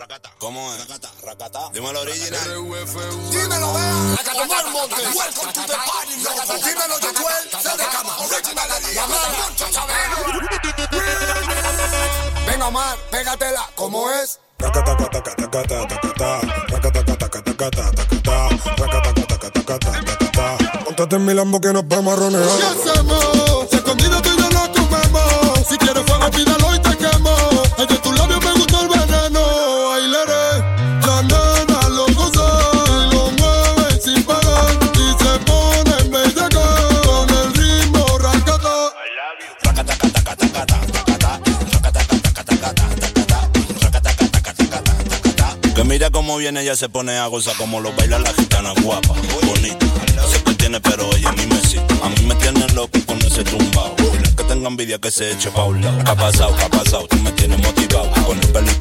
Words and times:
Racata. 0.00 0.30
¿Cómo 0.38 0.72
es? 0.72 0.88
Racata, 0.88 1.10
racata. 1.22 1.68
Dímelo 1.74 2.00
original. 2.00 2.40
Dímelo, 3.30 3.74
vea. 3.74 4.16
Racata 4.16 4.46
Mar 4.46 4.64
Monte. 4.72 4.94
Welcome 4.96 5.52
to 5.52 5.60
the 5.60 5.76
party, 5.76 6.24
Racata. 6.24 6.54
Dímelo, 6.56 6.96
Joel. 7.00 7.44
Se 7.62 7.76
de 7.76 7.84
cama. 7.84 8.16
Original 8.16 8.68
La 8.94 9.06
mala. 9.06 9.28
Venga, 12.46 12.66
Omar, 12.68 12.96
pégatela. 13.10 13.68
¿Cómo 13.74 14.10
es? 14.10 14.40
Racata, 14.58 14.96
cata, 14.96 15.22
cata, 15.22 15.50
cata, 15.50 15.86
cata, 16.00 16.40
Racata, 16.70 17.04
cata, 17.04 17.28
cata, 17.28 17.56
cata, 17.56 17.92
cata, 17.92 18.48
Racata, 18.78 19.12
cata, 19.12 19.38
cata, 19.38 19.64
cata, 19.64 20.16
cata, 20.16 20.58
Montate 20.86 21.16
en 21.16 21.24
mi 21.26 21.34
Lambo 21.34 21.60
que 21.60 21.74
nos 21.74 21.86
vamos 21.86 22.14
a 22.14 22.16
ronear. 22.16 22.48
¿Qué 22.58 22.90
hacemos? 22.90 23.39
Cómo 46.30 46.38
viene, 46.38 46.62
ella 46.62 46.76
se 46.76 46.88
pone 46.88 47.18
a 47.18 47.26
gozar 47.26 47.56
como 47.56 47.80
lo 47.80 47.92
baila 47.92 48.20
la 48.20 48.32
gitana 48.32 48.72
guapa, 48.84 49.14
bonita. 49.44 49.84
No 50.14 50.28
sé 50.28 50.40
qué 50.44 50.54
tiene, 50.54 50.80
pero 50.80 51.10
ella 51.16 51.32
mí 51.32 51.44
me 51.46 51.56
excita. 51.56 51.92
A 52.04 52.08
mí 52.08 52.24
me 52.24 52.36
tienen 52.36 52.72
loco 52.76 53.00
con 53.04 53.18
ese 53.18 53.42
tumbao. 53.42 53.96
Y 53.98 54.36
que 54.36 54.44
tenga 54.44 54.68
envidia 54.68 55.00
que 55.00 55.10
se 55.10 55.32
eche 55.32 55.50
pa' 55.50 55.64
un 55.64 55.82
lado. 55.82 55.98
¿Qué 56.04 56.10
ha 56.12 56.14
pasado? 56.14 56.54
¿Qué 56.54 56.62
ha 56.62 56.68
pasado? 56.68 57.08
Tú 57.08 57.16
me 57.16 57.32
tienes 57.32 57.58
motivado. 57.58 58.12
Con 58.24 58.38
el 58.38 58.46
pelito 58.46 58.79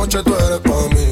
noche 0.00 0.22
tú 0.22 0.34
eres 0.34 0.60
pa' 0.60 0.94
mí. 0.94 1.08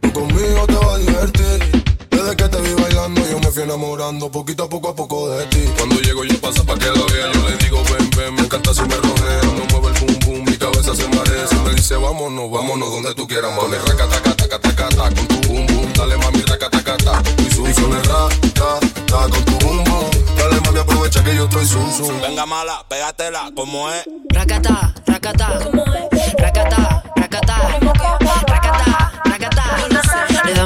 Tú 0.00 0.12
conmigo 0.12 0.66
te 0.66 0.74
vas 0.74 0.94
a 0.94 0.98
divertir. 0.98 1.84
Desde 2.10 2.36
que 2.36 2.48
te 2.48 2.60
vi 2.62 2.82
bailando, 2.82 3.20
yo 3.30 3.38
me 3.38 3.50
fui 3.52 3.62
enamorando 3.62 4.30
poquito 4.30 4.64
a 4.64 4.68
poco 4.68 4.88
a 4.88 4.94
poco 4.94 5.28
de 5.30 5.46
ti. 5.46 5.62
Cuando 5.76 5.96
llego, 6.00 6.24
yo 6.24 6.40
pasa 6.40 6.64
pa' 6.64 6.76
que 6.76 6.86
lo 6.86 7.06
vea. 7.06 7.30
Yo 7.32 7.48
le 7.48 7.56
digo, 7.58 7.82
ven, 7.90 8.10
ven, 8.16 8.34
me 8.34 8.42
encanta 8.42 8.74
si 8.74 8.82
me 8.82 8.96
rodea. 8.96 9.42
No 9.56 9.64
mueve 9.70 9.88
el 9.94 10.00
boom, 10.00 10.18
boom, 10.24 10.44
mi 10.50 10.56
cabeza 10.56 10.94
se 10.96 11.06
marea. 11.08 11.46
Si 11.46 11.54
me 11.56 11.74
dice, 11.74 11.94
vámonos, 11.94 12.50
vámonos 12.50 12.90
donde 12.90 13.14
tú 13.14 13.26
quieras, 13.28 13.52
mami. 13.56 13.76
Raca, 13.86 14.08
taca, 14.08 14.34
taca, 14.36 14.58
taca, 14.58 14.88
taca, 14.88 15.14
con 15.14 15.26
tu 15.28 15.48
boom, 15.48 15.66
boom. 15.66 15.92
Dale, 15.92 16.16
mami, 16.16 16.42
raca, 16.42 16.68
taca, 16.70 16.96
taca. 16.96 17.22
Y 17.38 17.54
su, 17.54 17.64
suena 17.72 18.02
ra, 18.02 18.28
ta, 18.58 18.80
ta, 19.06 19.28
con 19.30 19.44
tu 19.44 19.52
boom, 19.64 19.84
boom. 19.84 20.10
Dale, 20.36 20.60
mami, 20.60 20.78
aprovecha 20.80 21.22
que 21.22 21.36
yo 21.36 21.44
estoy 21.44 21.66
zoom, 21.66 21.88
zoom. 21.92 22.20
Venga 22.20 22.46
mala, 22.46 22.84
pégatela, 22.88 23.52
como 23.54 23.88
es. 23.90 24.04
Racata, 24.30 24.92
racata, 25.06 25.12
racata, 25.12 25.23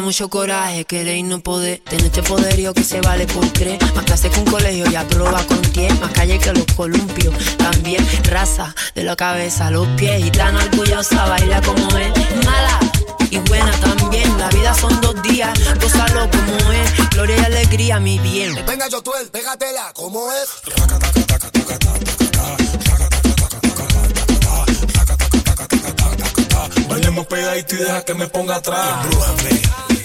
mucho 0.09 0.31
coraje 0.31 0.87
querer 0.87 1.19
y 1.19 1.23
no 1.23 1.41
poder 1.41 1.83
tener 1.85 2.07
este 2.07 2.23
poderío 2.23 2.73
que 2.73 2.83
se 2.83 2.99
vale 3.03 3.27
por 3.27 3.47
tres. 3.53 3.79
Más 3.95 4.07
clase 4.07 4.31
que 4.31 4.41
un 4.41 4.47
colegio 4.47 4.91
y 4.91 4.95
aprueba 4.95 5.45
con 5.45 5.61
10. 5.61 6.01
Más 6.01 6.11
calle 6.13 6.39
que 6.39 6.51
los 6.55 6.65
columpios. 6.75 7.35
También 7.59 8.03
raza 8.25 8.75
de 8.95 9.05
la 9.05 9.15
cabeza 9.17 9.67
a 9.67 9.71
los 9.71 9.87
pies. 9.99 10.25
Y 10.25 10.31
tan 10.31 10.57
orgullosa 10.57 11.27
baila 11.27 11.61
como 11.61 11.87
es. 11.99 12.11
Mala 12.47 12.81
y 13.31 13.37
buena 13.37 13.71
también. 13.81 14.39
La 14.39 14.49
vida 14.49 14.73
son 14.73 14.99
dos 15.03 15.23
días. 15.25 15.53
Gózalo 15.79 16.31
como 16.31 16.73
es. 16.73 17.11
Gloria 17.11 17.37
y 17.37 17.45
alegría, 17.45 18.01
mi 18.01 18.19
bien. 18.19 18.55
Venga, 18.67 18.87
Jotuel, 18.91 19.29
pégatela, 19.29 19.93
¿cómo 19.93 20.33
es? 20.33 20.49
Bailemos 26.89 27.27
pegadito 27.27 27.75
y 27.75 27.79
deja 27.79 28.03
que 28.07 28.15
me 28.15 28.27
ponga 28.27 28.57
atrás. 28.57 29.05
Embrújame, 29.05 29.98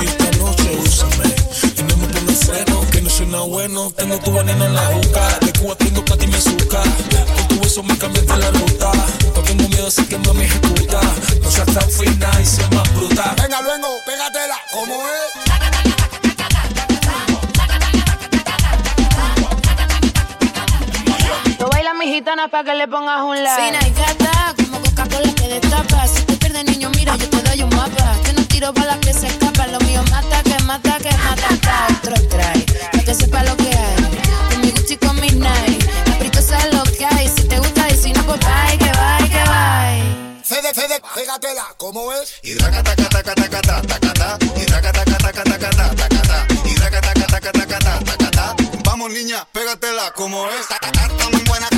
Y 0.00 0.06
esta 0.06 0.30
noche, 0.38 0.78
úsame. 0.82 1.34
Y 1.76 1.82
no 1.82 1.96
me 1.96 2.06
pongas 2.08 2.44
freno, 2.44 2.80
que 2.90 3.00
no 3.02 3.10
soy 3.10 3.26
nada 3.26 3.44
bueno. 3.44 3.90
Tengo 3.96 4.18
tu 4.18 4.32
veneno 4.32 4.64
en 4.64 4.74
la 4.74 4.90
boca. 4.90 5.38
De 5.40 5.52
Cuba 5.58 5.74
tengo 5.76 6.04
plata 6.04 6.24
y 6.24 6.28
me 6.28 6.36
azúcar. 6.36 6.84
Con 7.36 7.48
tu 7.48 7.60
beso 7.60 7.82
me 7.82 7.96
cambiaste 7.96 8.36
la 8.36 8.50
ruta. 8.50 8.92
No 9.34 9.40
tengo 9.42 9.68
miedo, 9.68 9.86
así 9.86 10.04
que 10.06 10.18
mami 10.18 10.42
ejecuta. 10.44 11.00
No 11.42 11.50
seas 11.50 11.66
tan 11.66 11.90
fina 11.90 12.30
y 12.40 12.46
sea 12.46 12.68
más 12.70 12.94
bruta. 12.94 13.34
Venga, 13.40 13.60
luego, 13.62 13.88
pégatela, 14.06 14.56
¿cómo 14.72 14.94
es? 14.94 15.54
Tú 21.58 21.66
bailas 21.70 21.94
mi 21.98 22.06
gitana 22.06 22.48
pa' 22.48 22.64
que 22.64 22.74
le 22.74 22.88
pongas 22.88 23.22
un 23.22 23.42
like. 23.42 23.62
Fina 23.62 23.88
y 23.88 23.92
gata, 23.92 24.54
como 24.56 24.80
Coca-Cola 24.80 25.34
que 25.34 25.48
destapa. 25.48 26.06
Si 26.08 26.22
te 26.22 26.36
pierdes, 26.36 26.64
niño, 26.64 26.90
mira, 26.96 27.16
yo 27.16 27.28
te 27.30 27.42
doy 27.42 27.62
un 27.62 27.70
mapa. 27.70 28.16
Tiro 28.64 28.72
balas 28.72 28.96
que 29.00 29.12
se 29.12 29.26
escapan. 29.26 29.72
Lo 29.72 29.80
mío 29.80 30.02
mata, 30.10 30.42
que 30.42 30.58
mata, 30.62 30.96
que 30.96 31.10
mata. 31.18 31.48
Está 31.50 31.86
otro 31.98 32.28
trae, 32.28 32.64
para 32.92 33.04
que 33.04 33.14
sepa 33.14 33.42
lo 33.42 33.54
que 33.58 33.68
hay. 33.68 33.96
Con 34.48 34.60
mi 34.62 34.70
Gucci, 34.70 34.96
con 34.96 35.20
mi 35.20 35.28
Nike. 35.28 35.86
Aprieto, 36.10 36.40
sabes 36.40 36.72
lo 36.72 36.82
que 36.84 37.04
hay. 37.04 37.28
Si 37.28 37.44
te 37.46 37.58
gusta 37.58 37.90
y 37.90 37.94
si 37.94 38.12
no, 38.14 38.24
pues 38.24 38.40
bye, 38.40 38.78
que 38.78 38.84
bye, 38.86 39.28
que 39.28 39.44
bye. 39.50 40.42
Fede, 40.42 40.72
Fede, 40.72 40.98
pégatela, 41.14 41.74
¿cómo 41.76 42.10
es? 42.14 42.36
Y 42.42 42.54
racata, 42.54 42.96
cata, 42.96 43.22
cata, 43.22 43.50
cata, 43.50 43.82
tacata. 43.82 44.38
Y 44.56 44.64
racata, 44.64 45.04
cata, 45.04 45.32
cata, 45.32 45.58
cata, 45.58 45.94
tacata. 45.94 46.46
Y 46.64 46.74
racata, 46.76 47.12
cata, 47.12 47.40
cata, 47.40 47.66
cata, 47.66 47.98
tacata. 48.00 48.56
Vamos, 48.82 49.10
niña, 49.10 49.46
pégatela, 49.52 50.10
como 50.12 50.48
es. 50.48 50.68
Tacata, 50.68 51.10
tan 51.18 51.44
buena, 51.44 51.68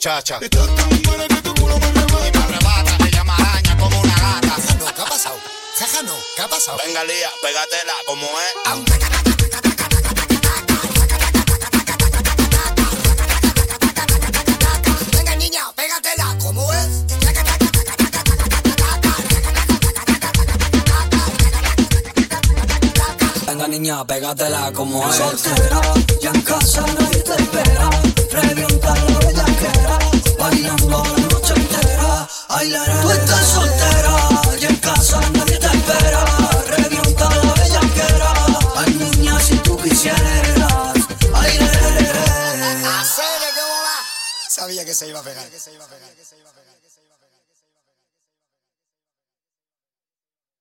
muchacha. 0.00 0.38
Está 0.40 0.66
tan 0.76 1.02
buena 1.02 1.28
que 1.28 1.42
tu 1.42 1.54
culo 1.56 1.78
me 1.78 1.86
arrebata. 1.86 2.26
Y 2.26 2.32
me 2.32 2.42
arrebata, 2.42 2.96
te 3.04 3.10
llama 3.10 3.36
araña 3.36 3.76
como 3.76 4.00
una 4.00 4.14
gata. 4.14 4.56
No, 4.78 4.86
¿qué 4.94 5.02
ha 5.02 5.04
pasado? 5.04 5.36
Jaja, 5.78 6.02
no, 6.04 6.14
¿qué 6.36 6.42
ha 6.42 6.48
pasado? 6.48 6.78
Venga, 6.86 7.04
Lía, 7.04 7.30
pégatela, 7.42 7.92
como 8.06 8.26
es. 8.26 8.54
Venga, 15.12 15.36
niña, 15.36 15.64
pégatela, 15.76 16.36
¿cómo 16.40 16.72
es? 16.72 17.06
Venga 23.46 23.68
niña, 23.68 24.04
pégatela 24.06 24.72
como 24.72 25.06
es 25.10 25.16
Soltera, 25.16 25.82
ya 26.22 26.30
en 26.30 26.40
casa 26.40 26.86
nadie 26.86 27.22
te 27.22 27.34
espera 27.34 27.90
Revienta 28.30 28.94
Que 44.90 44.94
se 44.94 45.06
iba 45.08 45.20
a 45.20 45.22
pegar. 45.22 45.44